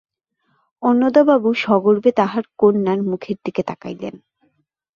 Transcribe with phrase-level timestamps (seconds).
[0.83, 4.15] অন্নদাবাবু সগর্বে তাঁহার কন্যার মুখের দিকে তাকাইলেন।